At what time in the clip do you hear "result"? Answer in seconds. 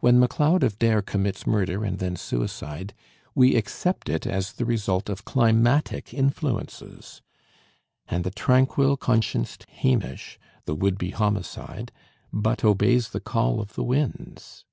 4.64-5.10